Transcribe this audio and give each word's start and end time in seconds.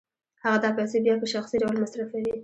هغه 0.43 0.57
دا 0.63 0.69
پیسې 0.77 0.97
بیا 1.05 1.15
په 1.21 1.27
شخصي 1.33 1.55
ډول 1.61 1.75
مصرفوي 1.83 2.33